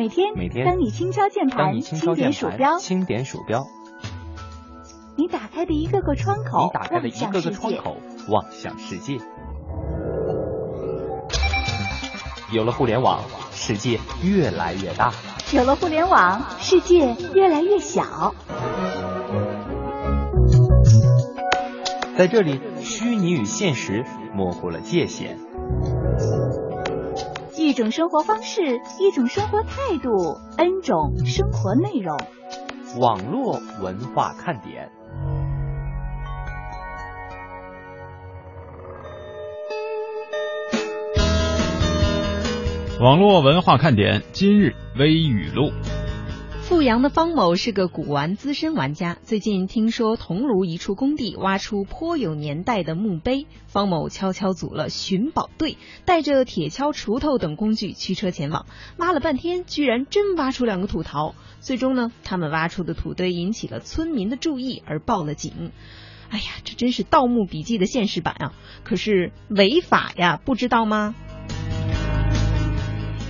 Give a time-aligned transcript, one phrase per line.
[0.00, 3.66] 每天，每天当你轻敲键当盘，你轻点鼠标盘，，轻点鼠标，
[5.14, 7.50] 你打开的一个个窗口，你打开的一个个。
[7.50, 7.98] 窗口，
[8.30, 9.18] 望向世界。
[12.50, 13.20] 有了互联网，
[13.52, 15.12] 世界越来越大。
[15.52, 18.34] 有了互联网，世界越来越小。
[22.16, 25.38] 在这里，虚拟与现实模糊了界限。
[27.70, 32.18] 一种生活方式，一种生活态度，N 种生活内容。
[32.98, 34.90] 网络文化看点。
[42.98, 45.70] 网络文化看点今日微语录。
[46.70, 58.66] 阜阳的方某是个古玩资深玩家，最近听说桐庐一处工地挖出颇有年代的墓碑，方某悄悄组了寻宝队，带着铁锹、锄头等工具驱车前往，
[58.98, 61.34] 挖了半天，居然真挖出两个土陶。
[61.58, 65.72] 最终呢，他们挖出的土堆引起了村民的注意，而报了警。
[66.28, 68.54] 哎呀，这真是《盗墓笔记》的现实版啊！
[68.84, 71.16] 可是违法呀，不知道吗？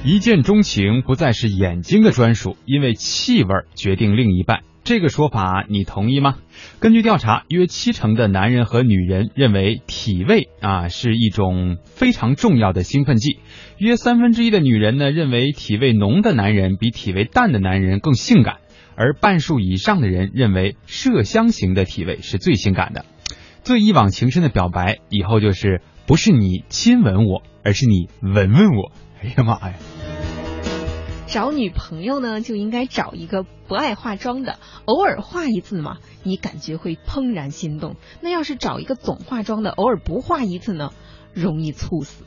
[0.03, 4.61] 一见钟情不再是眼睛的专属，因为气味决定另一半。
[4.83, 6.39] 这个说法你同意吗？
[6.81, 13.41] 根据调查，约七成的男人和女人认为体味啊是一种非常重要的兴奋剂，
[13.77, 18.57] 约三分之一的女人呢认为体味浓的男人比体味淡的男人更性感，
[18.97, 23.05] 而半数以上的人认为麝香型的体味是最性感的。
[23.63, 28.93] 最一往情深的表白，以后就是不是你亲吻我，而是你闻闻我。
[29.23, 29.75] 哎呀妈呀！
[31.27, 37.97] 找女朋友呢，就应该找一个不爱化妆的，偶尔化一次嘛，你感觉会怦然心动。
[38.23, 40.91] 那要是找一个总化妆的，偶尔不化一次呢，
[41.35, 42.25] 容易猝死。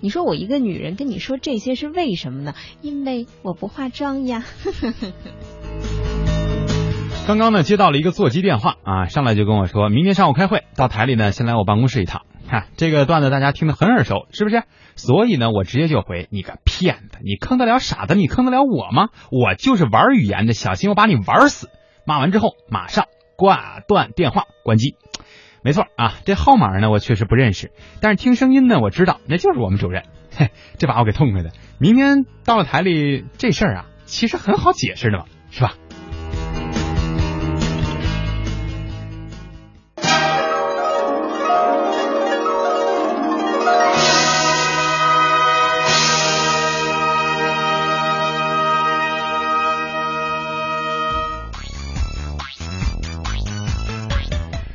[0.00, 2.54] 你说我一个女人跟你说这些是为什么呢？
[2.82, 4.44] 因为我不化妆呀。
[7.26, 12.20] 刚刚呢接到了一个座机电话啊，上来就跟我说，明天上午开会，到台里呢先来我办公室一趟。
[12.76, 14.62] 这个段子大家听得很耳熟，是不是？
[14.96, 19.08] 所以呢，我直接就回你个骗子，你坑得了傻子，你坑得了我吗？
[19.30, 21.68] 我就是玩语言的，小心我把你玩死。
[22.06, 23.06] 骂完之后，马上
[23.36, 24.96] 挂断电话，关机。
[25.62, 30.04] 没错啊，这号码呢我确实不认识，但是听声音呢我知道那就是我们主任。
[30.36, 31.52] 嘿，这把我给痛快的。
[31.78, 35.74] 明天到了台里，这事儿啊其实很好解释的嘛，是吧？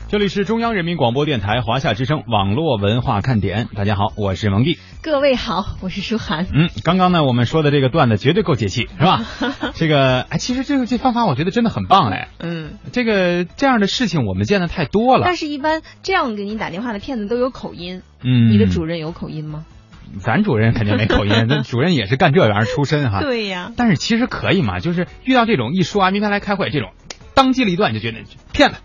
[0.10, 4.80] 这里是中央人民广播电台华夏之声网络文化看点，大家好，我是蒙蒂。
[5.04, 6.48] 各位好，我是舒涵。
[6.52, 9.24] 嗯，刚刚呢，我们说的这个段子绝对够解气，是吧？
[9.76, 12.30] 这个，哎，其实这个这方法我觉得真的很棒哎。
[12.40, 15.26] 嗯，这个这样的事情我们见的太多了。
[15.26, 18.02] 但是，一般这样给你打电话的骗子都有口音。
[18.24, 19.66] 嗯，你的主任有口音吗？
[20.22, 23.22] 咱主任肯定没口音， 那主任也是干这玩意儿出身哈。
[23.22, 23.74] 对呀。
[23.78, 26.94] 但是其实可以嘛，就是遇到这种一说啊，明天来开会这种，
[27.36, 28.18] 当机立断就觉得
[28.52, 28.78] 骗子，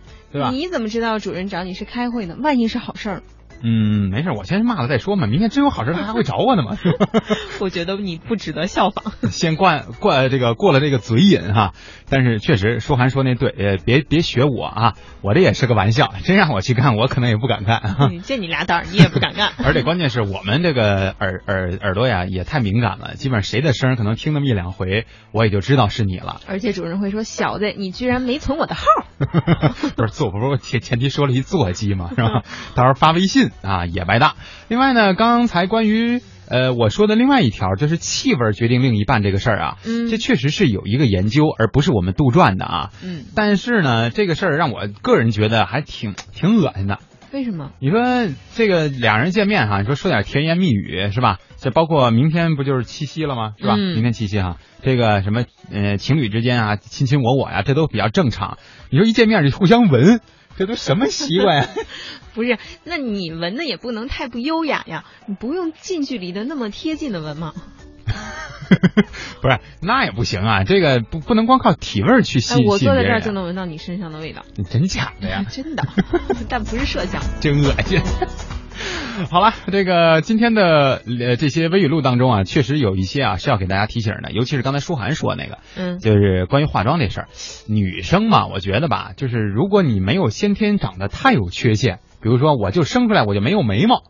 [0.53, 2.37] 你怎么知道主任找你是开会呢？
[2.41, 3.23] 万一是好事儿？
[3.63, 5.27] 嗯，没事，我先骂了再说嘛。
[5.27, 6.77] 明天真有好事，他还会找我呢嘛。
[7.61, 9.13] 我觉得你不值得效仿。
[9.31, 11.73] 先灌灌这个过了这个嘴瘾哈，
[12.09, 17.97] 但是确实舒涵说那对，呃，别别学我啊，我这也是个玩笑，真让我去干，我可能也不敢干。
[18.01, 19.53] 嗯借你俩胆儿，你也不敢干。
[19.65, 26.41] 而且关键是我们这个耳耳耳朵呀也太敏感了，基本上谁的声可能听那么一两回，我也就知道是你了。
[26.47, 28.85] 而且主任会说：“小子，你居然没存我的号。”
[29.97, 32.43] 不是做不是前前提说了一座机嘛，是吧？
[32.75, 34.35] 到时候发微信啊也白搭。
[34.69, 42.91] 另外呢，刚才关于呃我说的另外一条，就是气味决定另一半这个事儿啊，嗯这确实是有一个研究，而不是我们杜撰的啊。
[43.03, 46.99] 嗯，但是呢，这个事儿让我个人觉得还挺挺恶心的。
[47.33, 47.73] 为什么？
[47.81, 51.39] 你说这个俩人见面哈，你说说点甜言蜜语是吧？
[51.57, 53.55] 这包括明天不就是七夕了吗？
[53.59, 53.75] 是吧？
[53.77, 58.59] 嗯明天七夕哈，这个什么呃情侣之间啊，亲亲我我呀，这都比较正常。
[58.91, 60.21] 你说一见面就互相闻，
[60.59, 61.69] 这都什么习惯呀？
[62.35, 67.53] 不是，那你闻的也不能太不优雅呀，你不用近距离的那么贴近的闻吗？
[69.41, 75.45] 不是，那也不行啊，这个不不能光靠体味去吸我坐在这儿就能闻到你身上的味道，你真假的呀？
[75.51, 75.87] 真的，
[76.49, 77.23] 但不是麝香。
[77.41, 78.01] 真恶心。
[79.31, 87.29] 好了，这个今天的呃这些微语录当中啊，确实有一些啊是要给大家提醒的，尤其是刚才舒涵说那个，嗯就是关于化妆这事儿。
[87.69, 94.03] 女生嘛，我觉得吧，就是如果你没有先天长得太有缺陷，比如说我就生出来我就没有眉毛，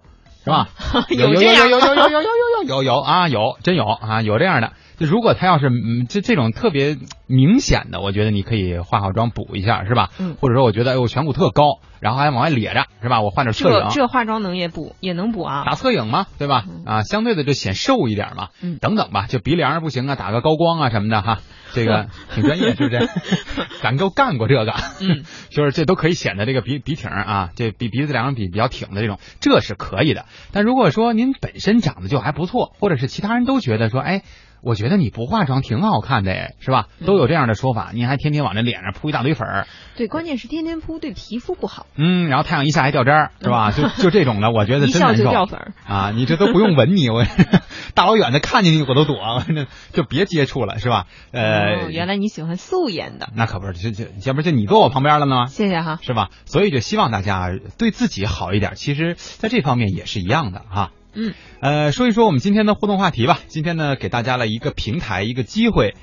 [0.44, 0.69] 是吧？
[1.11, 6.96] 有有有有有有有有有有有有啊有真有啊有这样的，就如果他要是嗯这这种特别
[7.26, 10.11] 明显的，我觉得你可以化化妆补一下，是吧？
[10.19, 13.20] 嗯或者说我觉得哎我颧骨特高，然后还往外咧着，是吧？
[13.20, 13.88] 我换点侧影。
[13.91, 15.75] 这化妆能也补也能补啊打。
[15.75, 16.64] 侧影嘛，对吧？
[16.87, 21.41] 啊，相对的就显瘦一点嘛，嗯等等吧，就鼻梁儿不行啊，打个高光啊什么的哈，
[21.73, 23.08] 这个 挺专业，是不是？
[23.82, 30.25] 咱都干过这个，嗯， 就是这都可以显得这个鼻鼻挺啊，这鼻鼻子两个比比较挺的这种，这是可以的。
[30.52, 34.23] 但如果说您本身长得就还不错，或者是其他人都觉得说，哎。
[34.64, 36.87] 我觉得你不化妆挺好看的哎，是吧？
[37.00, 39.66] 嗯都有这样的说法，您还天天往这脸上铺一大堆粉儿，
[39.96, 43.70] 对，关键是天天铺对皮肤不好，嗯，然后太阳一下还掉渣儿，是吧？
[43.72, 45.31] 就就这种的，我觉得 一笑就真难受。
[45.31, 45.72] 掉粉儿。
[45.87, 47.25] 啊，你这都不用吻你，我
[47.94, 49.16] 大老远的看见你我都躲，
[49.93, 51.06] 就别接触了，是吧？
[51.32, 55.99] 呃，哦，原来你喜欢素颜的，那可不是，这这要不就你坐我旁边了呢，谢谢哈。
[56.02, 56.31] 是吧？
[56.46, 60.90] 所以就希望大家对自己好一点，其实在这方面也是一样的哈。
[61.14, 63.38] 嗯，呃，说一说我们今天的互动话题吧。
[63.46, 65.94] 今天呢，给大家了一个平台，一个机会，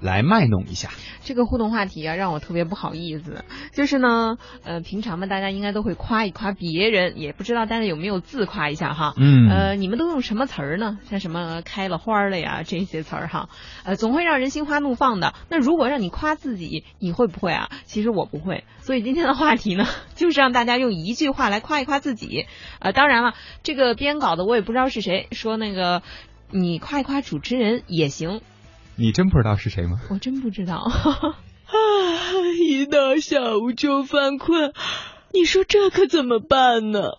[0.00, 0.90] 来卖弄一下。
[1.24, 3.44] 这个互动话题啊，让我特别不好意思。
[3.72, 9.12] 就是呢，呃，平常嘛，大家应该都会夸一夸别人，也不知道大家有没有自夸一下哈。
[9.18, 10.98] 嗯呃，你们都用什么词儿呢？
[11.04, 13.50] 像什么开了花儿了呀，这些词儿哈，
[13.84, 15.34] 呃，总会让人心花怒放的。
[15.50, 17.68] 那如果让你夸自己，你会不会啊？
[17.84, 18.64] 其实我不会。
[18.80, 19.84] 所以今天的话题呢，
[20.14, 22.46] 就是让大家用一句话来夸一夸自己。
[22.78, 26.02] 呃，当然了，这个编稿的我也不知道是谁说那个，
[26.50, 28.40] 你夸一夸主持人也行。
[28.98, 30.00] 你真不知道是谁吗？
[30.10, 30.76] 我真不知道。
[30.76, 31.36] 啊，
[32.60, 34.72] 一到下午就犯困，
[35.32, 37.12] 你说这可怎么办呢？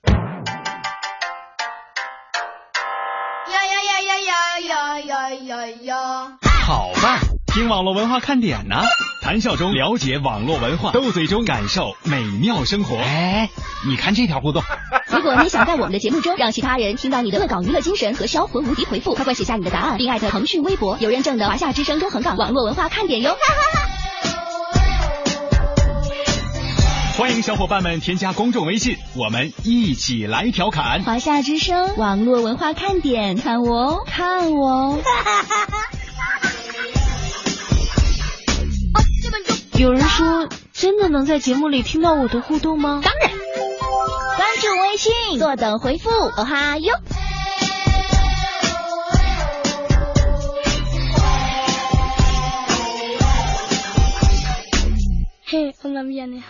[3.50, 6.38] 呀呀呀呀呀呀呀呀呀！
[6.68, 7.20] 好办，
[7.52, 8.76] 听网络文化看点呢，
[9.22, 12.96] 谈笑中了解网络文化，斗嘴中感受美妙生活。
[12.96, 13.50] 哎，
[13.88, 14.62] 你看这条互动，
[15.08, 23.36] 如果你想在我们的节目中让其他人听到你的恶搞娱乐精神和销魂无敌回复，快快写下你的答案，并艾特腾讯微博有认证的华夏之声中横岗网络文化看点哟。
[27.18, 31.04] 欢迎小伙伴们添加公众微信，我们一起来调侃。
[31.04, 35.00] 华夏之声网络文化看点，看我哦，看我哦。
[39.80, 43.00] 有人说，真的能在节目里听到我的互动吗？
[43.02, 43.32] 当然，
[44.36, 46.94] 关注微信，坐等回复，哦哈哟。
[55.46, 56.44] 嘿，我那边呢？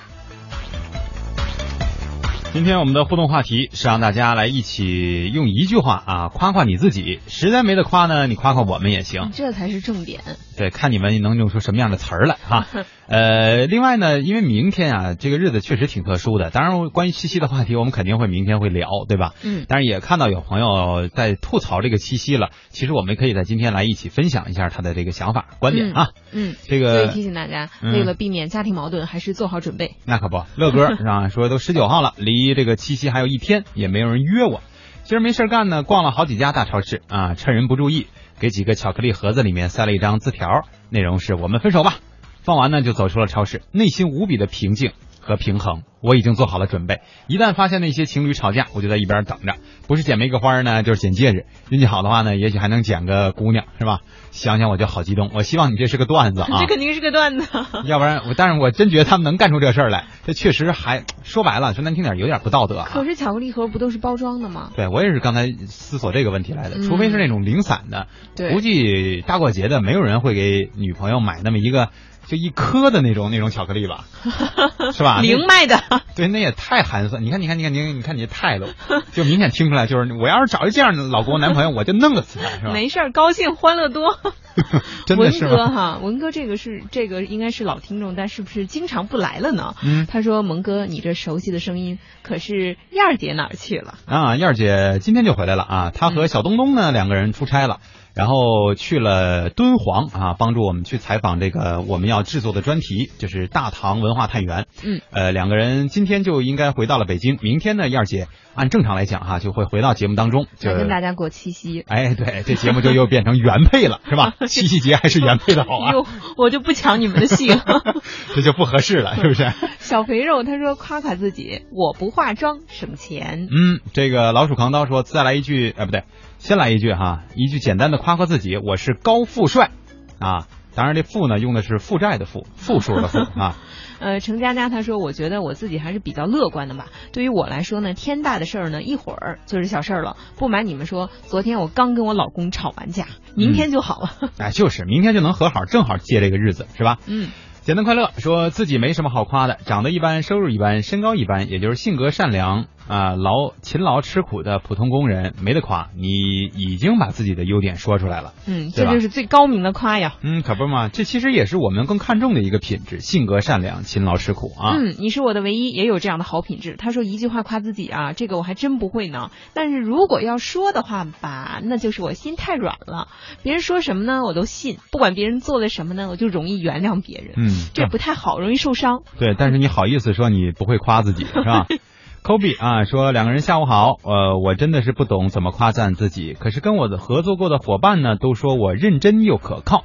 [2.52, 9.30] 今天我们的互动话题是让大家来一起用一句话啊夸夸你自己，实在没得夸呢，你夸夸我们也行。
[9.31, 10.22] 这才是重点。
[10.60, 12.68] 对，看你们能用出什么样的词儿来哈。
[13.08, 19.34] 呃，另外呢，因为明天啊这个日子确实挺特殊的，当然关于七夕的话题我们肯定会明天会聊，对吧？
[19.42, 19.66] 嗯。
[19.70, 26.10] 但是也看到有朋友在吐槽这个七夕了，其实我们可以在今天来一起分享一下他的这个想法观点啊。
[26.34, 29.96] 嗯，这所以个提醒大家，嗯为了避免家庭矛盾，还是做好准备。
[30.06, 34.60] 那可不，乐哥 啊说都十九号了，离这个七夕还有一天，也没有人约我。
[35.06, 38.06] 今儿没事儿干呢，逛了好几家大超市啊，趁人不注意，
[38.40, 42.00] 给几个巧克力盒子里面塞了一张字条，内容是我们分手吧。
[42.42, 45.83] 放完呢，就走出了超市，内心无比的平静和平衡。
[46.01, 49.56] 我已经做好了准备，一旦发现那些情侣吵架，我就在一边等着，
[49.86, 51.45] 不是捡玫瑰花呢，就是捡戒指。
[51.69, 53.99] 运气好的话呢，也许还能捡个姑娘，是吧？
[54.31, 55.30] 想想我就好激动。
[55.33, 56.47] 我希望你这是个段子啊。
[56.61, 57.45] 这肯定是个段子。
[57.83, 62.88] 要不然我，但是我真觉得他们能干出这事儿来，这确实还说白了，说难听点，有点不道德啊。
[62.90, 64.71] 可是巧克力盒不都是包装的吗？
[64.78, 68.07] 对我也是刚才思索这个问题来的，嗯除非是那种零散的，
[68.38, 71.90] 对估计大过节的没有人会给女朋友买那么一个
[72.30, 74.06] 就一颗的那种那种巧克力吧，
[74.94, 75.19] 是吧？
[75.19, 75.81] 零卖的。
[76.16, 77.24] 对，那也太寒酸。
[77.24, 78.68] 你看，你看，你看，你看，你看你这态度，
[79.14, 82.71] 就明显听出来，就是我要是找一这样的老公男朋友，我就弄个死他，是吧？
[82.71, 84.19] 没事儿，高兴欢乐多。
[85.07, 85.71] 真的是文哥吗？
[85.71, 89.74] 哈，文哥这个是这个应该是老听众，但是不是经常不来了呢？
[89.81, 93.95] 嗯他说：“蒙哥，你这熟悉的声音，可是燕儿姐哪儿去了？
[94.06, 97.80] 啊，燕儿姐今天就回来了啊，她和小东东呢两个人出差了。
[98.16, 104.66] 然后去了敦煌啊，帮助我们去采访这个我们要制作的专题，就是大唐文化探源。
[104.83, 111.83] 嗯，呃，两个人今天就应该回到了北京，明天呢，燕儿姐按正常来讲哈、就会回到节目当中，就跟大家过七夕。
[111.87, 114.33] 哎，对，这节目就又变成原配了， 是吧？
[114.47, 116.06] 七夕节还是原配的好啊，哟，
[116.37, 117.63] 我就不抢你们的戏了。
[118.35, 119.51] 这就不合适了， 是不是？
[119.80, 123.47] 小肥肉他说夸夸自己，我不化妆省钱。
[123.49, 126.04] 嗯，这个老鼠扛刀说再来一句，哎，不对，
[126.40, 129.72] 先来一句哈，一句简单的夸夸自己，我是高富帅
[130.19, 130.48] 啊。
[130.74, 133.58] 当然，这富呢用的是负债的负，负数的负 啊。
[134.00, 136.86] 呃，程佳佳她说，我觉得我自己还是比较乐观的吧。
[137.12, 140.16] 对于我来说呢，天大的事儿呢，一会儿就是小事儿了。
[140.38, 143.06] 不瞒你们说，昨天我刚跟我老公吵完架，
[143.36, 144.31] 明天就好了。
[144.38, 147.00] 哎，就是明天就能和好，正好借这个日子，是吧？
[147.06, 147.30] 嗯。
[147.62, 155.90] 简单快乐，说自己没什么好夸的，长得一般，收入一般，身高一般，也就是性格善良啊，劳勤劳吃苦的普通工人，没得夸。
[155.96, 160.16] 你已经把自己的优点说出来了，嗯，这就是最高明的夸呀。
[160.22, 164.76] 嗯，可不嘛，这其实也是我们更看重的一个品质，性格善良，勤劳吃苦啊。
[164.76, 166.76] 嗯，你是我的唯一，也有这样的好品质。
[166.78, 169.30] 他说一句话夸自己啊，这个我还真不会呢。
[169.54, 173.08] 但是如果要说的话吧，那就是我心太软了，
[173.44, 174.78] 别人说什么呢，我都信。
[174.92, 177.34] 不管别人做了什么呢，我就容易原谅别人。
[177.38, 179.04] 嗯，这不太好，容易受伤。
[179.19, 181.68] 对，但是你好意思说你不会夸自己是吧
[182.23, 189.83] ？Kobe 啊，说两个人下午好，呃，我真的是不懂怎么夸赞自己，可是跟我的合作过的伙伴呢，都说我认真又可靠，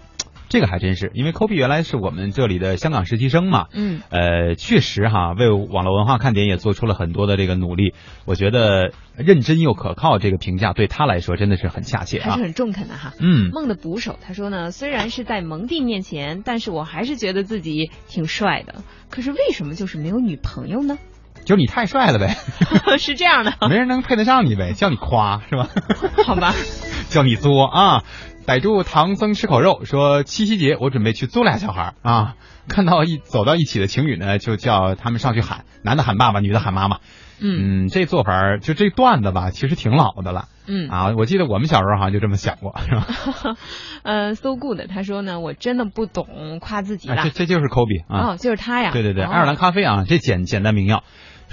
[0.48, 13.12] 这个还真是，因为 Kobe 原来是我们这里的香港实习生嘛，嗯，呃，确实哈，为网络文化看点也做出了很多的这个努力，我觉得认真又可靠这个评价对他来说真的是很恰切啊，还是很中肯的哈。
[13.20, 18.76] 嗯，梦的捕手他说呢，虽然是在蒙蒂面前，但是我还是觉得自己挺帅的，
[19.10, 20.98] 可是为什么就是没有女朋友呢？
[21.44, 22.36] 就是你太帅了呗，
[22.98, 25.68] 是这样的，没人能配得上你呗，叫你夸是吧？
[26.26, 26.54] 好吧，
[27.10, 28.02] 叫你作啊！
[28.46, 32.34] 逮住唐僧吃口肉，说七夕节我准备去作俩小孩啊，
[32.68, 36.98] 看到一走到一起的情侣呢，就叫他们上去喊，男的喊爸爸，女的喊妈妈。
[37.40, 40.46] 嗯嗯，这做法就这段子吧，其实挺老的了。
[40.66, 43.56] 嗯啊，我记得我们小时候好像就这么想过，是吧？
[44.02, 47.22] 呃，so good，他说呢，我真的不懂夸自己了。
[47.24, 48.90] 这这就是科比啊，哦，就是他呀。
[48.92, 51.02] 对对对，哦爱尔兰咖啡啊，这简简单明要，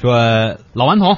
[0.01, 1.17] 说老顽童，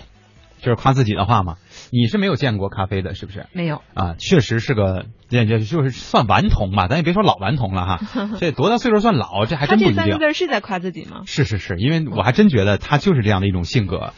[0.60, 1.56] 就是夸自己的话嘛？
[1.90, 3.46] 你是没有见过咖啡的，是不是？
[3.54, 8.00] 没有啊，确实是个，这这就是算顽童吧，咱也别说老顽童了哈，
[8.42, 9.46] 这多大岁数算老？
[9.46, 10.28] 这还真不一定他这三个。
[10.28, 11.22] 字是在夸自己吗？
[11.26, 14.12] 是是是，因为我还真觉得他就是这样的一种性格。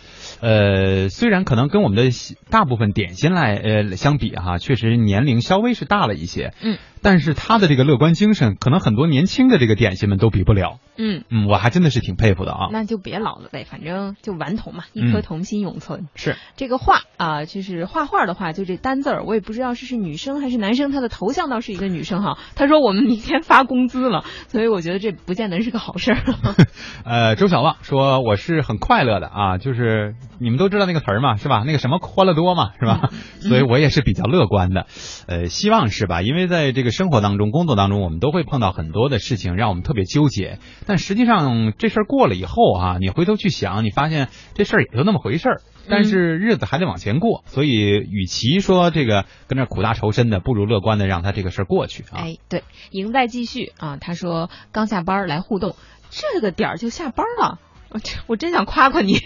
[0.45, 2.11] 呃，虽然可能跟我们的
[2.51, 10.77] 大部分点心来呃相比哈，确实年龄稍微是大了一些，嗯，但是他的这个乐观精神，可能很多年轻的这个点心们都比不了。
[10.97, 12.69] 嗯，嗯，我还真的是挺佩服的啊。
[12.71, 16.07] 那就别老了呗，反正就顽童嘛，一嗯颗童心永存。
[16.13, 22.37] 是这个画啊、就是画画的话，就这单字儿，我也不知道是是女生还是男生，他的头像倒是一个女生哈。
[22.55, 26.17] 他说我们明天发工资了， 所以我觉得这不见得是个好事儿。
[27.03, 31.63] 呃，周小旺说我是很快乐的啊，就是你们都知道那个词儿嘛，是吧？
[31.65, 33.09] 那个什么欢乐多嘛，是吧？
[33.39, 34.87] 所以我也是比较乐观的，
[35.27, 36.21] 呃，希望是吧？
[36.21, 40.59] 因为在这个生活当中、工作当中，我们都会碰到很多的事情，让我们特别纠结。
[40.85, 45.61] 但实际上这事儿过了以后啊，你回头去想，你发现这事儿也就那么回事儿。
[45.87, 52.17] 但是日子还得往前过，所以与其说这个跟那苦大仇深的，不如乐观的让他这个事儿过去啊。
[52.17, 53.97] 哎，对，赢在继续啊。
[53.97, 55.75] 他说刚下班来互动，
[56.09, 57.59] 这个点儿就下班了。
[57.95, 59.19] 我 我真想夸夸你。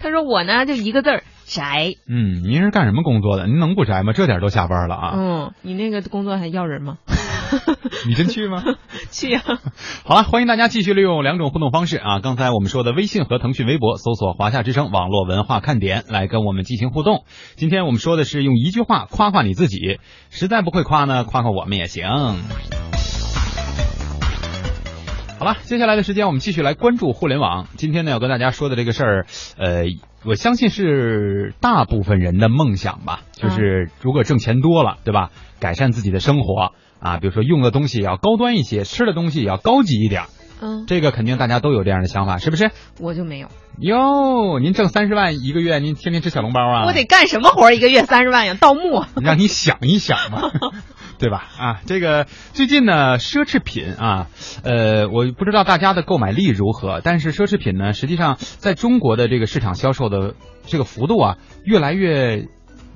[0.00, 1.94] 他说我呢就一个字儿宅。
[2.08, 3.46] 嗯，您是干什么工作的？
[3.46, 4.12] 您能不宅吗？
[4.14, 5.12] 这点儿都下班了啊！
[5.16, 6.98] 嗯，你那个工作还要人吗？
[8.06, 8.62] 你真去吗？
[9.10, 9.42] 去呀、
[10.04, 12.20] 好了，欢迎大家继续利用两种互动方式啊。
[12.20, 17.24] 刚才我们说的微信和腾讯微博，搜索“华夏之声网络文化看点”来跟我们进行互动。
[17.56, 19.98] 今天我们说的是用一句话夸夸你自己，
[20.30, 22.04] 实在不会夸呢，夸夸我们也行。
[25.44, 27.66] 好了，接下来的时间我们继续来关注互联网。
[27.76, 29.26] 今天呢，要跟大家说的这个事儿，
[29.58, 29.82] 呃，
[30.24, 35.28] 我相信是大部分人的梦想吧，就是如果挣钱多了，对吧？
[35.60, 40.28] 改善自己的生活啊，比如说用的东西也要高端一些，吃的东西也要高级一点儿。
[40.62, 42.70] 嗯，这个肯定大家都有这样的想法，是不是？
[42.98, 43.48] 我就没有。
[43.80, 46.86] 哟，您挣三十万一个月，您天天吃小笼包啊？
[46.86, 47.74] 我得干什么活儿？
[47.74, 49.08] 一个月三十万呀，盗墓啊。
[49.20, 50.50] 让你想一想嘛，
[51.18, 51.44] 对吧？
[51.58, 54.28] 啊，这个最近呢，奢侈品啊，
[54.62, 60.34] 呃，我不知道大家的购买力如何，但是奢侈品呢，实际上在中国的这个市场销售的
[60.66, 62.46] 这个幅度啊，越来越。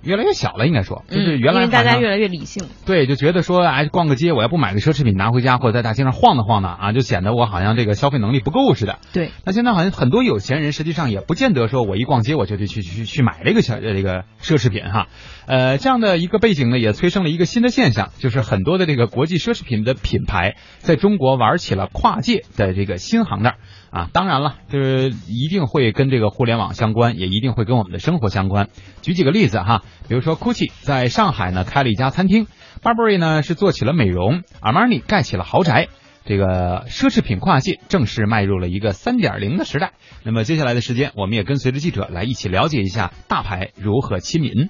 [0.08, 2.66] 越来越小了，应该说，就是原来大家越来越理性。
[2.86, 8.98] 对，就觉得说，哎，逛个街，我要不买个奢侈品拿回家，或者在大街上晃荡晃荡啊，就显得我好像这个消费能力不够似的。
[9.12, 15.08] 对，那现在好像很多有钱人实际上也不见得说我一逛街我就得去去去买这个小呃这个奢侈品哈，
[15.46, 23.54] 呃，这样的一个背景呢，也催生了一个新的现象，就是很多的这个国际奢侈品的品牌在中国玩起了跨界的这个新行当
[23.90, 24.08] 啊。
[24.12, 28.68] 当然了，就是一定会跟这个互联网相关，也一定会跟我们的生活相关。
[29.02, 32.46] 举几个例子哈，比如说 GUCCI 在上海呢开了一家餐厅
[32.82, 35.88] ，Burberry 呢是做起了美容，Armani 盖起了豪宅。
[36.24, 39.92] 这个奢侈品跨界正式迈入了一个三点零的时代。
[40.24, 44.68] 那么接下来的时间，我们也跟随着记者来一起了解一下大牌如何亲民。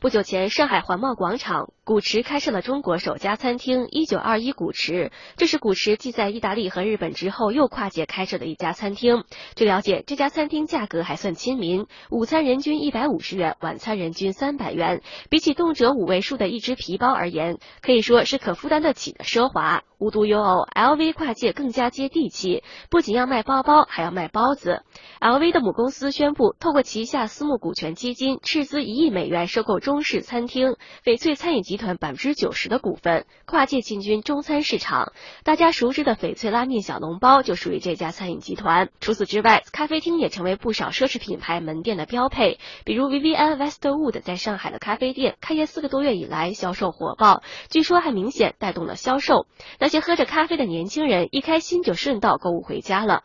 [0.00, 9.24] 不久前，上海环贸广场古驰开设了中国首家餐厅一九二一古驰，这是古驰继在意大利和日本之后又跨界开设的一家餐厅。
[9.56, 15.00] 据了解，这家餐厅价格还算亲民，午餐人均一百五十元，晚餐人均三百元。
[15.30, 19.82] 比起动辄五位数的一只皮包而言，可以说是可负担得起的奢华。
[19.96, 24.82] 无独有偶，LV 跨界更加接地气，不仅要卖包包，还要卖包子。
[25.20, 35.12] LV 的母公司宣布，透过旗下私募股权基金斥资一亿美元收购中式餐厅翡翠餐饮集团百分之九十的股份，跨界进军中餐市场。
[35.44, 38.90] 大家熟知的翡翠拉面小笼包就属于这家餐饮集团。
[39.00, 49.46] 除此之外，咖啡厅也成为不少奢侈品牌门店的标配，比如 V V N Westwood 在上海的咖啡店开业四个多月以来销售火爆，据说还明显带动了销售。
[49.78, 53.22] 那些喝着咖啡的年轻人一开心就顺道购物回家了。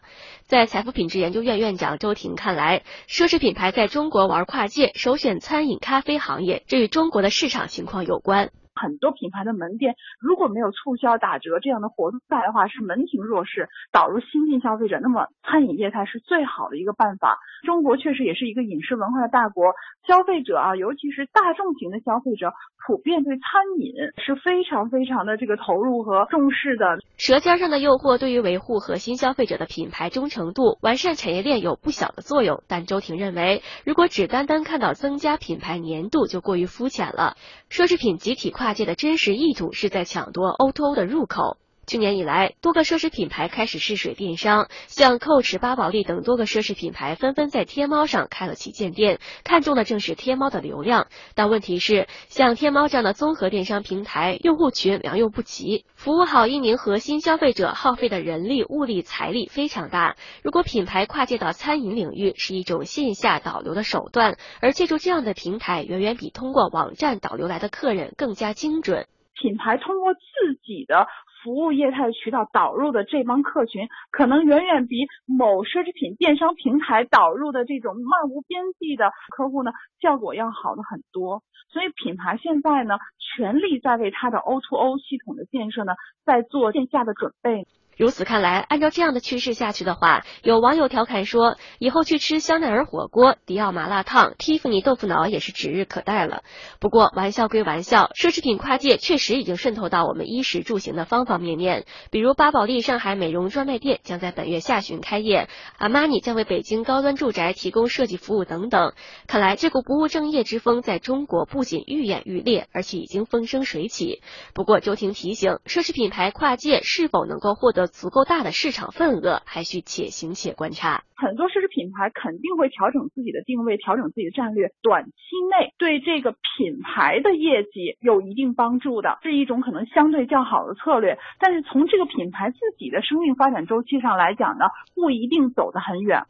[0.53, 8.51] 在财富品质研究院院长周婷看来，奢侈品牌在中国玩跨界，首选餐饮咖啡行业，这与中国的市场情况有关。
[8.75, 14.99] 很多品牌的门店如果没有促销打折这样的活动在的话，是门庭若市，导入新进消费者。
[15.01, 17.37] 那么餐饮业态是最好的一个办法。
[17.63, 19.73] 中国确实也是一个饮食文化的大国，
[20.07, 22.53] 消费者啊，尤其是大众型的消费者，
[22.87, 23.43] 普遍对餐
[23.79, 26.99] 饮是非常非常的这个投入和重视的。
[27.17, 32.63] 舌尖上的诱惑对于维护核心消费者的品牌忠诚度、完善产业链有不小的作用。
[32.67, 37.35] 但周婷认为，如果只单单看到增加品牌粘度，就过于肤浅了。
[37.69, 41.57] 奢侈品集体快跨界的真实意图是在抢夺 O2O 的入口。
[41.85, 51.07] 去年以来，多个奢侈品牌开始试水电商，像 Coach、巴宝莉等多个奢侈品牌纷纷在天猫上开了旗舰店，看中的正是天猫的流量。
[51.35, 60.15] 但问题是，像天猫这样的综合电商平台，用户群良莠不齐，服务好一名核心消费者耗费的人力、物力、财力非常大。
[60.41, 69.05] 如果品牌跨界到餐饮领域，是一种线下导流的手段，而借助这样的平台，远远比通过网站导流来的客人更加精准。
[69.35, 71.07] 品牌通过自己的
[71.43, 81.43] 服务业态渠道导入的这帮客群，可能远远比某奢侈品电商平台导入的这种漫无边际的客户呢，效果要好的很多。
[81.69, 87.67] 所以品牌现在呢，全力在为它的 O to O 系统的建设呢，在做线下的准备。
[87.97, 96.43] 如此看来，按照这样的趋势下去的话，有网友调侃说，以后去吃香奈儿火锅、迪奥麻辣烫、蒂芙尼豆腐脑也是指日可待了。
[96.79, 101.85] 不过，玩笑归玩笑，奢侈品跨界确实已经渗透到我们衣食住行的方方面面。
[102.09, 108.93] 比如，巴宝莉上海美容专卖店将在本月下旬开业，阿玛尼将为北京高端住宅提供设计服务等等。
[109.27, 114.21] 看来，这股不务正业之风在中国不仅愈演愈烈，而且已经风生水起。
[114.53, 121.03] 不过，周婷提醒，奢侈品牌跨界是否能够获得足够大的市场份额，还需且行且观察。
[121.15, 125.11] 很多奢侈品牌肯定会调整自己的定位，调整自己的战略，短期
[125.49, 131.17] 内对这个品牌的业绩有一定帮助的，是一种可能相对较好的策略。
[131.39, 134.65] 但是从这个品牌自己的生命发展周期上来讲呢，
[134.95, 136.25] 不一定走得很远。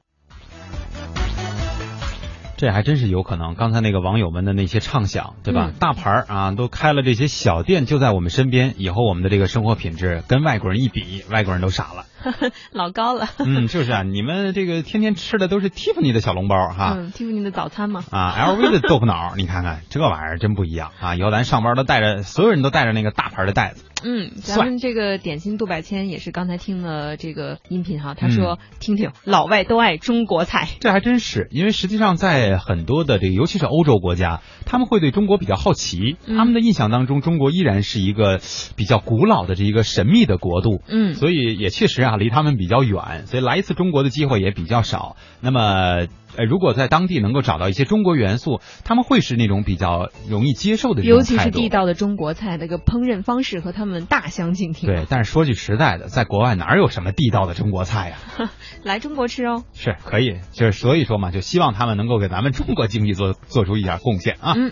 [2.63, 3.55] 这还真是有可能。
[3.55, 5.73] 刚才那个网友们的那些畅想，对吧？
[5.81, 8.75] 大牌儿啊，都开了这些小店，就在我们身边。
[8.77, 12.05] 以后我们的这个生活品质跟外国人一比，外国人都傻了。
[12.71, 13.27] 老高了。
[13.39, 16.93] 嗯，就是啊，你们这个天天吃的都是 Tiffany 的小笼包哈。
[16.97, 18.01] 嗯，蒂芙尼的早餐嘛。
[18.11, 21.15] 啊，LV 的豆腐脑，你看看这玩意儿真不一样啊！
[21.15, 23.83] 以后咱上班都带着，所有人都带着那个大牌的袋子。
[24.03, 38.39] 嗯，咱们这个点心杜百千也是刚才听了这个音频哈，他说听听老外都爱中国菜，这还真是，因为实际上在很多的这个，尤其是欧洲国家，他们会对中国比较好奇，他们的印象当中，中国依然是一个
[38.75, 45.15] 比较古老的这一个神秘的国度，嗯，所以也确实啊，离他们比较远，所以来一次中国的机会也比较少。
[45.41, 46.07] 那么。
[46.37, 54.89] 呃，如果在当地能够找到一些中国元素，他们会是那种比较容易接受的尤其是地道的中国菜，那个烹饪方式和他们大相径庭。
[54.89, 58.17] 对，但是说句实在的，在国外哪有什么地道的中国菜呀？
[58.83, 59.63] 来中国吃哦。
[59.73, 64.53] 是可以，就是所以说嘛，就希望他们能够给咱们中国经济做做出一点贡献啊。
[64.57, 64.71] 嗯。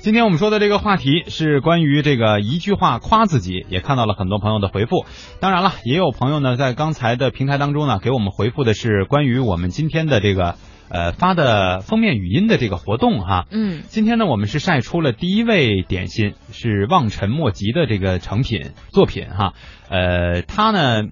[0.00, 5.04] 今天我们说的这个话题是关于这个一句话夸自己，也看到了很多朋友的回复。
[5.40, 10.56] 当然了，也有朋友呢在刚才的平台当中呢给我们回复的是关于我们今天的这个。
[10.90, 19.54] 呃，发的封面语音的这个活动哈，嗯，今天呢，我们是晒出了第一位点心，是望尘莫及的这个成品作品哈，
[19.88, 21.08] 呃，它呢，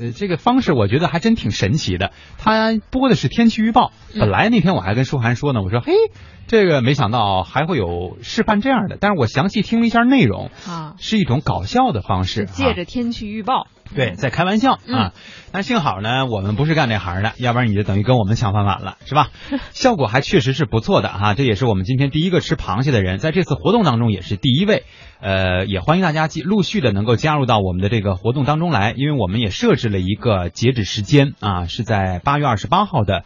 [0.00, 5.92] 呃，这个方式我觉得还真挺神奇的，他播的是天气预报，本来那天我还跟舒涵说呢，我说嘿。
[6.50, 15.12] 这个没想到还会有示范这样的，但是我详细听了一下内容啊，是一种搞笑的方式，借着天气预报，对，在开玩笑啊。
[15.50, 19.30] 但幸好呢，我们不是干这行的，要不然你就等于跟我们抢饭碗了，是吧？
[19.72, 21.34] 效果还确实是不错的哈。
[21.34, 24.84] 这也是我们今天第一个吃螃蟹的人，在这次活动当中也是第一位。
[25.20, 33.24] 呃，也欢迎大家继陆续的能够加入到我们的这个活动当中来，因为我们也设置了一个截止时间啊，是在八月二十八号的。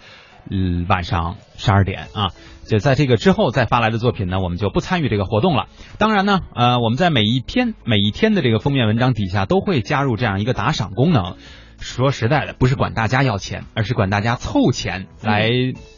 [0.51, 2.33] 嗯，晚上十二点啊，
[2.73, 5.67] 就在这个之后再发来的作品呢，我们就不参与这个活动了。
[5.99, 11.37] 当然呢，呃，我们在每一篇每一天的这个封面文章底下都会加入这样一个打赏功能。
[11.79, 15.51] 说实在的，不是管大家要钱，而是管大家凑钱来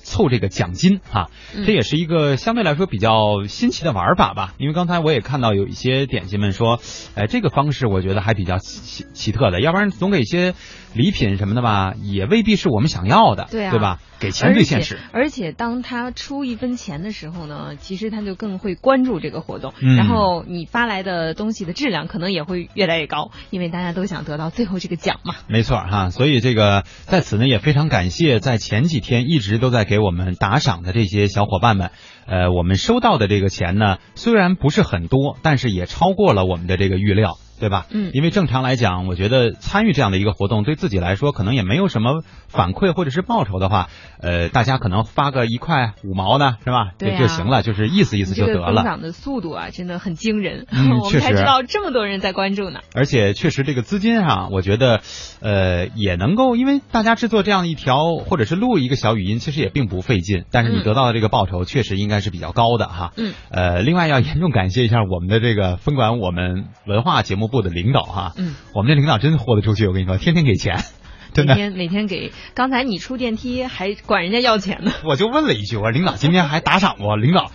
[0.04, 1.30] 凑这个奖金哈。
[1.66, 4.54] 这也是一个相对来说比较新奇的玩法吧。
[4.58, 6.78] 因为刚才我也看到有一些点心们说，
[7.16, 10.54] 哎，这个方式我觉得还比较奇奇特的，要不然总给一些
[10.94, 13.98] 礼品什么的吧，也未必是我们想要的，对对吧？
[14.20, 25.34] 给钱最现实，而且当他出一分钱的时候呢，其实他就更会关注这个活动，嗯然后你发来的东西的质量可能也会越来越高，因为大家都想得到最后这个奖嘛。
[25.46, 31.92] 没错哈，所以这个在此呢也非常感谢在前几天一直都在给给我们打赏的这些小伙伴们。
[32.26, 37.38] 呃，我们收到的这个钱呢，虽然不是很多，但是也超过了我们的这个预料。
[37.60, 37.86] 对吧？
[37.90, 43.88] 嗯因为正常来讲，我觉得参与这样的一个活动，对自己来说可能也没有什么反馈或者是报酬的话，
[44.20, 46.90] 呃，大家可能发个一块五毛的，是吧？
[46.98, 48.84] 对啊就就行了，就是意思意思就得这个增。
[48.84, 52.80] 长的速度啊，真的很惊人，嗯 我们才知道这么多人在关注呢。
[52.92, 55.00] 而且确实这个资金上，我觉得，
[55.40, 63.12] 呃，也能够，因为大家制作这样一条或者是录一个小语音，其实也并不费劲，但是你嗯得到的这个报酬确实应该是比较高的哈。
[63.16, 63.34] 嗯。
[63.50, 68.32] 呃，另外要严重感谢一下我们的这个分管我们文化节目部的领导哈。
[68.36, 68.54] 嗯。
[68.74, 70.84] 我们这领导真豁得出去，我跟你说，天天给钱，
[71.32, 71.54] 真的。
[71.54, 74.92] 每天每天给，刚才你出电梯还管人家要钱呢。
[75.04, 77.50] 我就问了一句，我说领导今天还打赏我，领导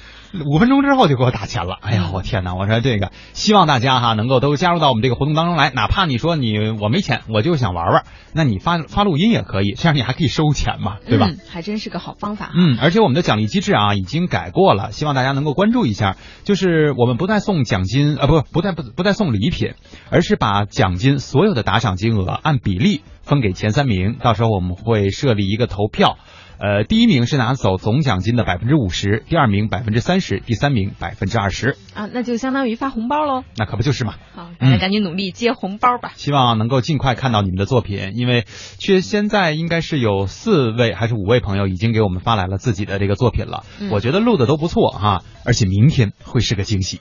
[0.45, 1.77] 五分钟之后就给我打钱了。
[1.81, 2.53] 哎呀，我天哪！
[2.53, 11.27] 我说这个，希望大家哈能够都加入到我们这个活动当中来，哪怕你说你我没钱，我就想玩玩，那你发发录音也可以，这样你还可以收钱嘛，对吧？
[11.29, 12.51] 嗯，还真是个好方法。
[12.55, 16.15] 嗯，而且我们的奖励机制啊已经改过了，希望大家能够关注一下。
[16.43, 19.73] 就是我们不再送奖金，呃，不，不再不不再送礼品，
[20.11, 24.17] 而是把奖金所有的打赏金额按比例分给前三名。
[24.19, 26.17] 到时候我们会设立一个投票，
[26.59, 31.77] 呃，第一名是拿走总奖金的百分之五十，第二名百分之三十，第三名百分之二十。
[31.93, 33.45] 啊，那就相当于发红包喽。
[33.55, 34.15] 那可不就是嘛。
[34.35, 36.11] 好，大家赶紧努力接红包吧。
[36.15, 38.45] 希望能够尽快看到你们的作品，因为
[38.77, 46.99] 却现在应该是有四位还是五位朋友已经给我们发来了自己的这个作品了，嗯我觉得录的都不错哈，而且明天会是个惊喜。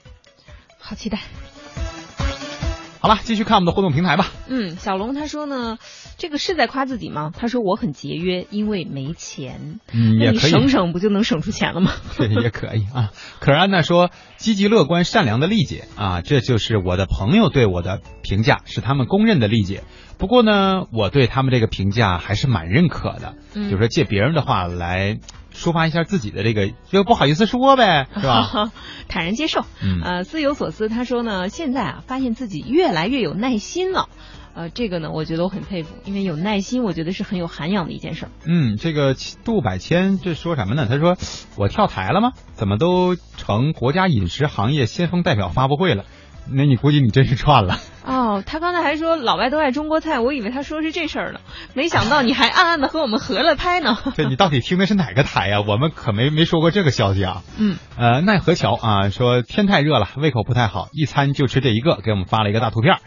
[0.78, 1.18] 好期待。
[3.00, 4.26] 好了，继续看我们的互动平台吧。
[4.48, 5.78] 嗯，小龙他说呢，
[6.18, 7.30] 这个是在夸自己吗？
[7.34, 9.78] 他说我很节约，因为没钱。
[9.92, 11.92] 嗯，也可以省省不就能省出钱了吗？
[12.18, 13.10] 对， 也可以啊。
[13.38, 19.84] 可安呢说，积极乐观、善良的丽姐啊，这就是我的朋友对我的评价，是他们公认的丽姐。
[20.18, 25.20] 不过呢，我对他们这个评价还是蛮认可的，嗯就是说借别人的话来
[25.54, 28.72] 抒发一下自己的这个，就不好意思说呗， 是吧？
[29.08, 29.60] 坦然接受。
[29.80, 34.08] 嗯呃，思有所思，他说呢，现在啊，发现自己越来越有耐心了。
[34.58, 38.30] 呃，这个呢，我觉得我很佩服，因为有耐心，我觉得是很有涵养的一件事儿。
[38.44, 40.88] 嗯，这个杜百千这说什么呢？
[40.90, 41.16] 他说
[41.56, 42.32] 我跳台了吗？
[42.54, 46.04] 怎么都成国家饮食行业先锋代表发布会了？
[46.50, 47.78] 那你估计你真是串了。
[48.04, 51.38] 哦，他刚才还说老外都爱中国菜，我以为他说是这事儿呢，
[51.74, 53.96] 没想到你还暗暗的和我们合了拍呢。
[54.16, 57.44] 对你到底听的是哪个台呀、我们可没没说过这个消息啊。
[57.58, 63.00] 嗯，呃，奈何桥啊，说天太热了，胃口不太好，一餐就吃这一个，给我们发了一个大图片儿。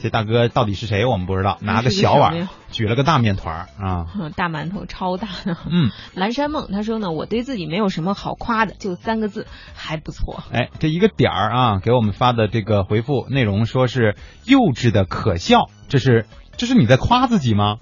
[0.00, 1.04] 这大哥到底是谁？
[1.04, 4.06] 我们不知道，拿个小碗举了个大面团儿啊。
[4.14, 5.56] 嗯大馒头超大的。
[5.70, 10.42] 嗯， 蓝山梦他说呢，我对自己没有什么好夸的，就三个字，还不错。
[10.52, 17.76] 哎，这一个点儿啊，给我们发的这个回复内容说是幼稚的可笑，这是这是你在夸自己吗？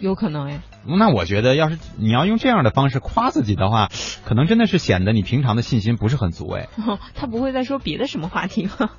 [0.00, 3.88] 有可能哎，那我觉得，要是你要用这样的方式夸自己的话，
[4.24, 6.68] 可能真的是显得你平常的信心不是很足哎。
[7.14, 8.90] 他不会再说别的什么话题吗？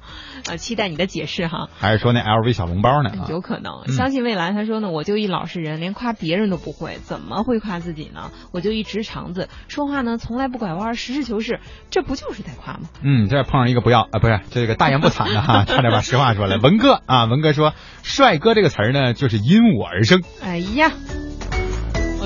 [0.47, 1.69] 呃，期待你的解释哈。
[1.79, 3.09] 还是说那 LV 小笼包呢？
[3.09, 4.51] 啊，有可能，嗯相信未来。
[4.51, 8.31] 他说呢，我就一老实人，连夸别人都不会，怎么会夸自己呢？
[8.51, 12.89] 我就一直肠子，说话呢从来不拐弯，实事求是，这不就是在夸吗？
[13.01, 16.57] 嗯，这碰上一个不要啊，不是这个大言不惭的哈，差点把实话说了。
[16.59, 21.72] 文哥啊，文哥说“帅哥”这个词儿呢，就是因我而生，哎呀，我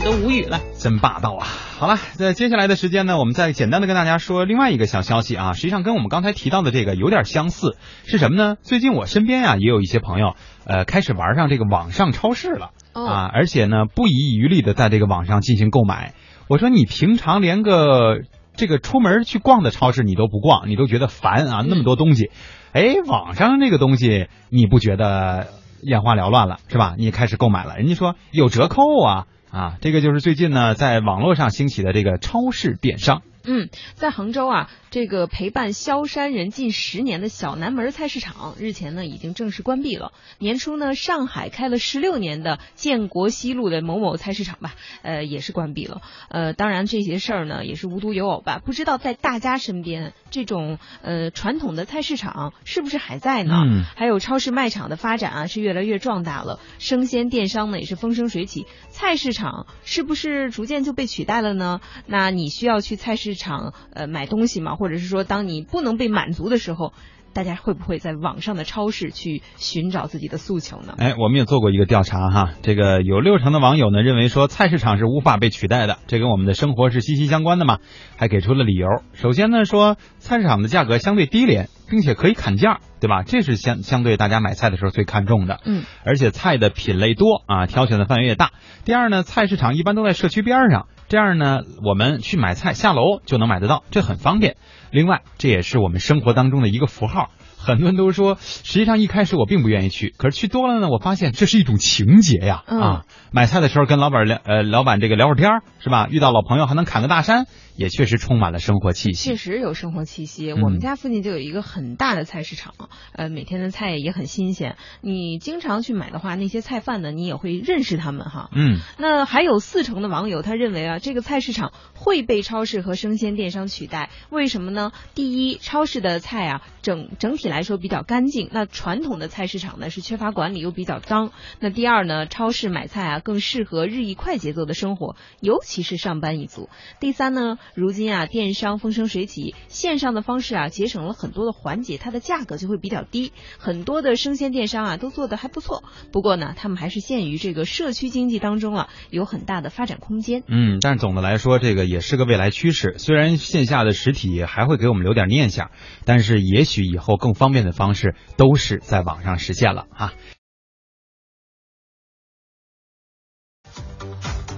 [0.08, 0.62] 都无语了。
[0.80, 1.46] 真霸道啊！
[1.80, 8.56] 好了，在接下来的时间呢，我们再简单的跟大家说另外一个小消息啊，实际上跟我们刚才提到的这个有点相似，是什么呢？
[8.62, 12.70] 最近我身边啊也有一些朋友，呃，开始玩上这个网上超市了。
[12.94, 16.14] 哦啊，而且呢，不遗余力的在这个网上进行购买。
[16.48, 18.22] 我说你平常连个
[18.56, 22.32] 这个出门去逛的超市你都不逛，你都觉得烦啊，那么多东西。
[22.72, 25.48] 哎，网上这个东西你不觉得
[25.82, 26.96] 眼花缭乱了，是吧？
[26.98, 29.26] 你也开始购买了，人家说有折扣啊
[29.58, 33.24] 啊，这个就是最近呢在网络上兴起的这个超市电商。
[33.50, 40.12] 嗯，在杭州啊，这个陪伴萧山人近十年的小南门菜市场，日前呢已经正式关闭了。
[40.38, 46.02] 年初呢，上海开了十六年的建国西路的某某菜市场吧，呃，也是关闭了。
[46.28, 53.62] 呃，当然这些事儿呢也是无独有偶吧，不知道在大家身边这种呃传统的菜市场是不是还在呢？
[53.66, 58.66] 嗯还有超市卖场的发展啊是越来越壮大了，生鲜电商呢也是风生水起，
[58.98, 61.82] 菜市场是不是逐渐就被取代了呢？
[62.08, 64.74] 那你需要去菜市场呃买东西吗？
[64.76, 66.94] 或者是说，当你不能被满足的时候，
[67.32, 70.96] 大家会不会在网上的超市去寻找自己的诉求呢？
[70.98, 77.78] 哎，我们也做过一个调查哈，这个有六成的网友呢认为说菜市场是无法被取代的，这跟我们的生活是息息相关的嘛，
[78.18, 78.88] 还给出了理由。
[79.14, 83.24] 首先呢说菜市场的价格相对低廉，并且可以砍价，对吧？
[83.24, 85.60] 这是相相对大家买菜的时候最看重的。
[85.66, 88.52] 嗯，而且菜的品类多啊，挑选的范围也大。
[88.86, 94.58] 第二呢，菜市场一般都在社区边上，这样呢我们去买菜下楼就能买得到，这很方便。
[94.92, 97.30] 另外，这也是我们生活当中的一个符号。
[97.60, 102.64] 很多人都说，实际上一开始我并不愿意去，可是去多了呢，我发现这是一种情节呀！
[102.68, 106.08] 嗯啊，买菜的时候跟老板聊，呃，老板这个聊会儿天儿是吧？
[106.10, 109.30] 遇到老朋友还能侃个大山，也确实充满了生活气息。
[109.30, 110.52] 确实有生活气息。
[110.52, 112.74] 嗯我们家附近就有一个很大的菜市场，
[113.14, 114.78] 呃，每天的菜也很新鲜。
[115.02, 118.50] 你经常去买的话，那些菜贩呢，你也会认识他们哈。
[118.54, 124.10] 嗯，那还有四成的网友他认为啊，这个菜市场会被超市和生鲜电商取代。
[124.30, 124.92] 为什么呢？
[125.16, 131.32] 第一，超市的菜啊，整整体来说比较干净；那传统的菜市场呢是缺乏管理又比较脏。
[131.60, 136.70] 那第二呢，超市买菜啊更适合日益快节奏的生活，尤其是上班一族。
[137.02, 143.34] 第三呢，如今啊电商风生水起，线上的方式啊节省了很多的环节，它的价格就会比较低。
[143.58, 150.44] 很多的生鲜电商啊都做得还不错，不过呢，他们还是限于这个社区经济当中了，有很大的发展空间。
[150.48, 152.96] 嗯，但是总的来说，这个也是个未来趋势。
[152.98, 155.72] 虽然线下的实体还会给我们留点念想，
[156.06, 160.14] 但是也许以后更方便的方式都是在网上实现了啊。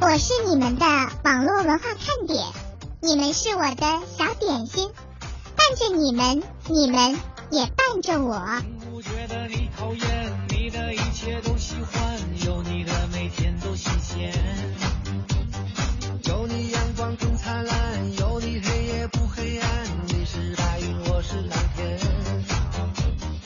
[0.01, 0.85] 我是你们的
[1.23, 2.41] 网络文化看点，
[3.01, 4.89] 你们是我的小点心，
[5.55, 7.19] 伴着你们，你们
[7.51, 8.41] 也伴着我。
[8.89, 14.33] 不觉得你讨厌，你的一切都喜欢，有你的每天都新鲜。
[16.23, 19.69] 有你阳光更灿烂，有你黑夜不黑暗，
[20.07, 21.99] 你是白云，我是蓝天。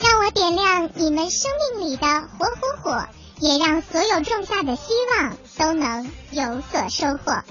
[0.00, 3.06] 让我点亮你们生命里的火火火，
[3.40, 7.42] 也让所有种下的希望都能有所收获。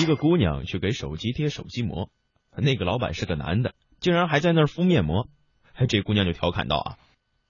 [0.00, 2.08] 一个姑娘去给手机贴手机膜，
[2.56, 5.26] 那个老板是个男的，竟然还在那儿敷面膜。
[5.74, 6.98] 哎， 这姑娘就调侃道啊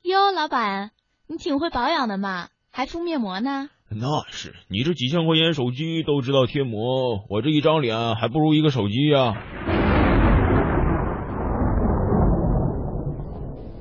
[0.02, 0.92] 哟，老板，
[1.26, 9.34] 你挺会保养的嘛，还敷面膜呢？：“那是你这几千块钱手机都知道贴膜，我这一张脸还不如一个手机呀、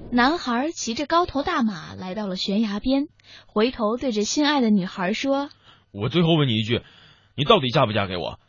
[0.10, 3.08] 男孩骑着高头大马来到了悬崖边，
[3.48, 5.50] 回头对着心爱的女孩说
[5.92, 6.82] 我最后问你一句，
[7.36, 8.40] 你到底嫁不嫁给我？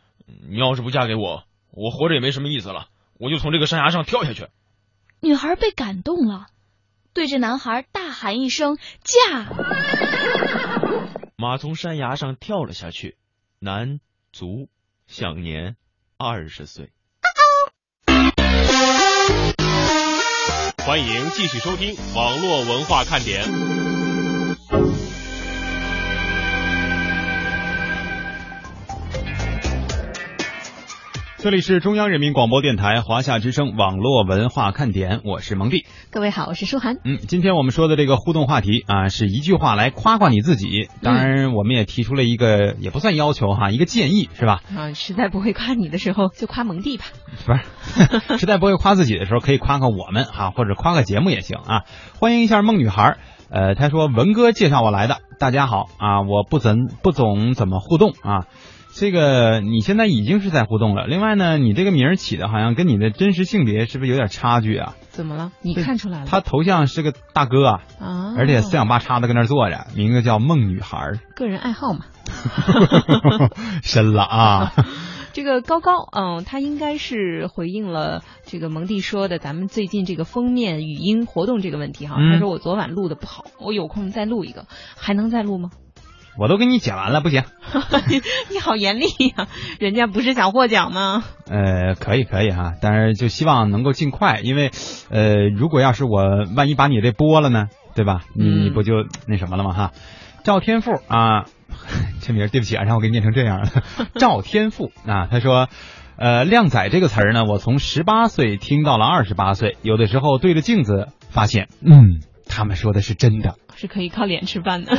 [0.48, 1.42] 你要是不嫁给我，
[1.72, 2.86] 我活着也没什么意思了，
[3.18, 4.46] 我就从这个山崖上跳下去。
[5.20, 6.46] ：“女孩被感动了，
[7.14, 9.44] 对着男孩大喊一声‘嫁
[11.40, 13.16] 马从山崖上跳了下去，
[13.60, 14.00] 男
[14.32, 14.68] 足，
[15.06, 15.76] 享年
[16.16, 16.90] 二十岁。
[20.84, 23.44] 欢迎继续收听网络文化看点。
[31.40, 35.86] 这里是中央人民广播电台华夏之声网络文化看点，我是蒙蒂。
[36.10, 36.96] 各位好，我是舒涵。
[37.04, 40.88] 嗯，今天我们说的这个互动话题啊，是一句话来夸夸你自己。
[41.00, 44.62] 当然，我们也提出了一个也不算要求哈，一个建议是吧？
[44.76, 47.04] 啊，实在不会夸你的时候，就夸蒙蒂吧。
[47.46, 51.84] 不是， 实在不会夸自己的时候，可以夸夸我们哈，或者夸个节目也行啊。
[52.18, 53.16] 欢迎一下梦女孩，
[53.48, 58.46] 呃，她说文哥介绍我来的，大家好啊，我不怎不总怎么互动啊。
[58.98, 61.06] 这个你现在已经是在互动了。
[61.06, 64.96] 另外呢，你这个名儿起的好像跟你的真实性别是不是有点差距啊？
[65.10, 65.52] 怎么了？
[65.62, 66.26] 你看出来了？
[66.26, 72.06] 他头像是个大哥啊，啊，而且四仰八叉的跟那儿坐着，名字叫梦女孩，个人爱好嘛。
[73.84, 74.72] 深了啊。
[75.32, 82.16] 这个高高，嗯，他应该是回应了这个蒙蒂说的咱们最近这个封面语音活动这个问题哈。
[82.18, 85.70] 嗯他说我昨晚录的不好，我有空再录一个，还能再录吗？
[86.38, 87.42] 我都给你解完了，不行。
[88.08, 88.20] 你
[88.54, 89.48] 你好严厉呀、
[89.78, 91.24] 人家不是想获奖吗？
[91.50, 94.70] 呃，可以可以哈，但是就希望能够尽快，因为
[95.10, 98.22] 呃，如果要是我万一把你这播了呢，对吧？
[98.34, 99.72] 你不就那什么了吗？
[99.72, 99.92] 哈，
[100.44, 101.44] 赵天赋啊，
[102.22, 103.70] 这名儿对不起啊，让我给你念成这样了。
[104.14, 105.68] 赵天赋啊，他说。
[106.20, 113.54] 呃，靓仔这个词儿呢，我从十八岁听到了二十八岁，有的时候对着镜子发现，嗯，他们说的是真的。
[113.76, 114.98] 是可以靠脸吃饭的。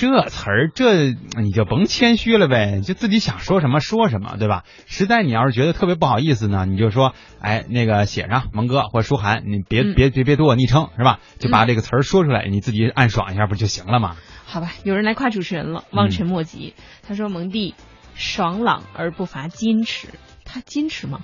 [0.00, 1.10] 这词儿，这
[1.42, 4.64] 你就甭谦虚了呗，就自己想说什么说什么，对吧？
[4.86, 11.20] 实在你要是觉得特别不好意思呢，你就说，哎，那个写上蒙哥或者舒涵，你别、嗯别别别读我昵称是吧？
[11.38, 14.16] 就把这个词儿说出来，你自己暗爽一下不就行了吗？
[14.46, 16.72] 好吧，有人来夸主持人了，望尘莫及。
[17.06, 17.74] 他说蒙蒂
[18.14, 20.08] 爽朗而不乏矜持，
[20.46, 21.20] 他矜持吗？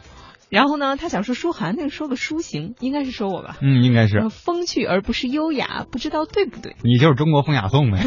[0.48, 3.56] 然后呢，他想说舒涵，那个说个书行，应该是说我吧。
[3.60, 6.76] 嗯，应该是风趣而不是优雅，不知道对不对？
[6.82, 8.04] 你就是中国风雅颂呗，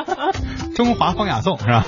[0.74, 1.84] 中华风雅颂是吧？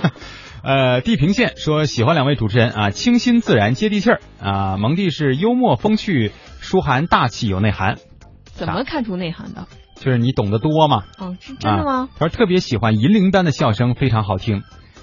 [0.63, 7.97] 呃，地平线说喜欢两位主持人啊，清新自然接地气儿啊，蒙蒂是幽默风趣，舒涵大气有内涵，
[8.45, 9.67] 怎么看出内涵的？
[9.95, 11.05] 就是你懂得多嘛。
[11.19, 11.93] 哦，是真的吗？
[11.93, 14.63] 啊他说特别喜欢银铃般的笑声，非常好听，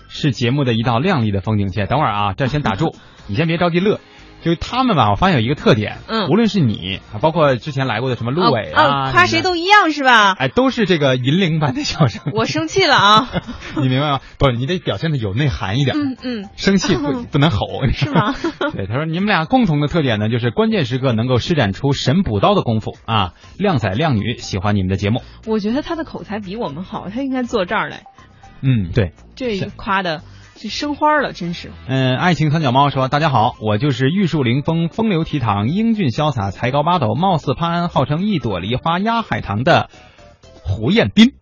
[0.10, 1.88] 是节目的一道亮丽的风景线。
[1.88, 2.94] 等会儿啊，这儿先打住，
[3.28, 4.00] 你先别着急乐。
[4.46, 10.34] 就是他们吧，我发现有一个特点，嗯无论是你，啊包括之前来过的什么陆伟哦哦夸谁都一样是吧？
[10.38, 12.32] 哎，都是这个银铃般的笑声。
[12.32, 13.30] 我生气了啊！
[13.82, 14.20] 你明白吗？
[14.38, 15.98] 不，你得表现的有内涵一点。
[15.98, 17.58] 嗯嗯，生气不 不能吼，
[17.92, 18.36] 是吗？
[18.72, 23.34] 对，他说你们俩共同的特点呢，就是关键时刻能够施展出神补刀的功夫啊！
[23.58, 25.24] 靓仔靓女，喜欢你们的节目。
[25.48, 28.04] 我觉得他的口才比我们好，他应该坐这儿来。
[28.62, 29.12] 嗯，对。
[29.36, 30.22] 这夸的
[30.58, 31.72] 这生花了，真是。
[31.88, 39.90] 嗯，爱情三脚猫说：“大家好，我就是玉树临风、风流倜傥、英俊潇洒、才高八斗、貌似潘安、号称一朵梨花压海棠的
[40.64, 41.34] 胡彦斌。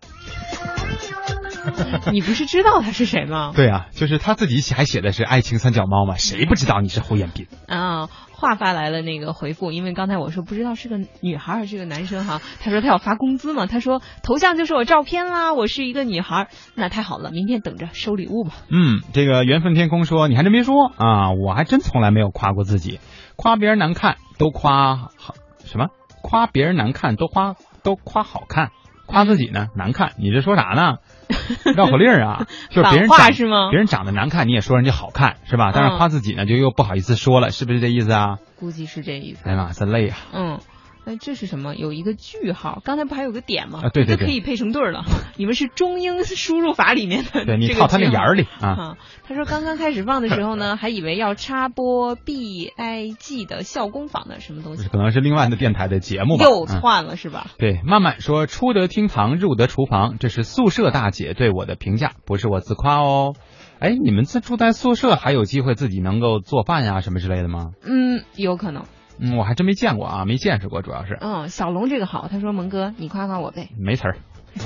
[2.12, 3.52] 你不是知道他是谁吗？
[3.54, 7.46] 对啊，就是他自己写还写的是爱情三脚猫嘛，谁不知道你是胡彦斌？
[7.66, 18.54] 啊，话发来了那个回复，因为刚才我说不知道是个女孩还是个男生哈，他说他要发工资嘛，他说头像就是我照片啦，我是一个女孩，那太好了，明天等着收礼物吧。
[18.68, 23.00] 嗯，这个缘分天空说你还真别说啊，我还真从来没有夸过自己，
[23.36, 25.88] 夸别人难看都夸好什么？
[26.22, 28.70] 夸别人难看都夸都夸好看，
[29.06, 30.96] 夸自己呢难看，你这说啥呢？
[31.76, 35.70] 绕口令啊，就是别人长是吗别人长得难看，你也说人家好看是吧？
[35.74, 38.38] 但是嗯夸自己呢，就又不好意思说了，是不是这意思啊？
[38.58, 39.42] 估计是这意思。
[39.48, 40.16] 哎呀妈，真累啊！
[40.32, 40.60] 嗯，
[41.06, 41.74] 那这是什么？
[41.76, 43.80] 有一个句号，刚才不还有个点吗？
[43.84, 45.04] 啊对对对这可以配成对儿了。
[45.36, 48.68] 你们是中英输入法里面的，对你套他那眼儿里啊。
[48.68, 56.44] 啊，他说刚刚开始放的时候呢， 还以为要插播 B I G 的校工坊的什么东西，可能是另外的电台的节目吧。
[56.44, 57.46] 又嗯窜了是吧？
[57.58, 63.34] 对，慢慢说，出得厅堂，入得厨房，这是宿舍大姐对我的评价，不是我自夸哦。
[63.78, 67.72] 哎，你们自住在宿舍，还有机会自己能够做饭呀什么之类的吗？
[67.84, 68.84] 嗯，有可能。
[69.18, 73.68] 嗯，我还真没见过啊，没见识过，主要是嗯，小龙这个好，他说蒙哥，你夸夸我呗。
[73.78, 74.16] 没词儿，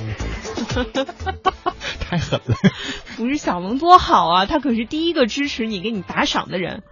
[1.99, 2.55] 太狠了。
[3.17, 6.83] 不是小龙多好啊，他可是第一个支持你、给你打赏的人。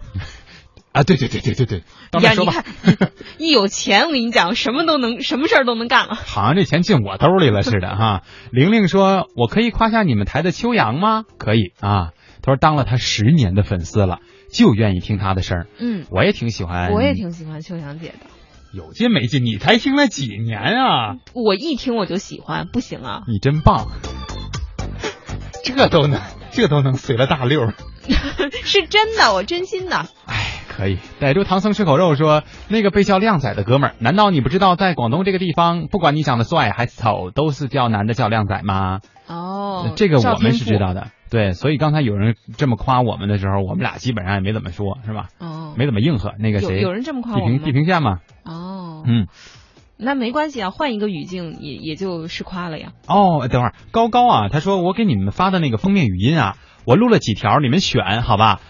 [0.92, 6.14] 啊，对对对对对对，到那呀，说吧你看，一有钱，我跟你讲，什么都能，什么事儿都能干了。
[6.14, 8.22] 好像这钱进我兜里了似的哈。
[8.50, 12.12] 玲玲说：“我可以夸下你们台的秋阳吗？”可以啊。
[12.40, 15.66] 他说当了他十年的粉丝了，就愿意听他的声儿。
[15.78, 18.26] 嗯，我也挺喜欢，我也挺喜欢秋阳姐的。
[18.72, 19.44] 有劲没劲？
[19.44, 21.16] 你才听了几年啊？
[21.34, 23.22] 我一听我就喜欢，不行啊！
[23.26, 23.86] 你真棒，
[25.64, 27.74] 这都能，这都能随了大溜儿。
[28.64, 30.06] 是真的，我真心的。
[30.26, 39.00] 哎可以，逮住唐僧吃口肉说，那个被叫靓仔的哥们儿，难道你不知道在广东这个地方，不管你长得帅还是丑，都是叫男的叫靓仔吗？
[39.26, 41.08] 哦，这个我们是知道的。
[41.30, 45.28] 对，所以刚才有人这么夸我们的时候，我们俩基本上也没怎么说，是吧？
[45.38, 46.32] 哦，没怎么应和。
[46.38, 48.18] 那个谁，有有人这么夸地平我们吗地平线嘛。
[48.44, 49.26] 哦，嗯。
[50.00, 52.92] 那没关系啊，换一个语境也也就是夸了呀。
[53.08, 58.60] 哦，等会儿高高啊，他说我给你们发的那个封面语音啊，我录了几条，你们选好吧？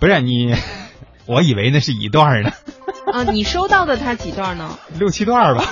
[0.00, 0.54] 不是你，
[1.28, 2.50] 我以为那是一段呢，
[3.12, 4.70] 啊，你收到的他几段呢？
[4.98, 5.64] 六七段吧。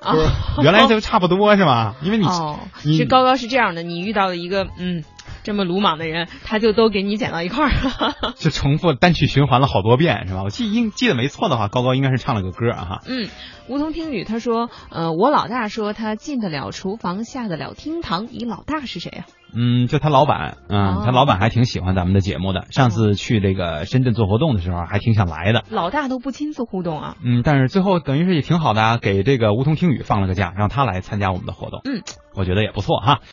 [0.00, 0.14] 啊，
[0.62, 1.96] 原来就差不多是吧？
[2.02, 5.02] 因为你、哦，你是高高是这样的，你遇到了一个嗯
[5.42, 8.32] 这么鲁莽的人，他就都给你剪到一块儿了。
[8.38, 10.42] 就重复单曲循环了好多遍是吧？
[10.44, 12.98] 我记应记得没错的话，高高应该是唱了个歌啊哈。
[13.08, 13.28] 嗯，
[13.68, 19.24] 梧桐听雨他说，呃，我老大说他进得了厨房，下得了厅堂，你老大是谁啊？
[19.54, 22.66] 嗯，就他老板，嗯，哦他老板还挺喜欢咱们的节目的。
[22.70, 25.64] 上次去这个深圳做活动的时候，还挺想来的。
[25.68, 27.16] 老大都不亲自互动啊。
[27.22, 31.82] 嗯，但是最后等于是也挺好的啊，给这个梧桐听雨放了个假，让他来参加我们的活动。
[31.84, 32.00] 嗯，
[32.34, 33.18] 我觉得也不错哈。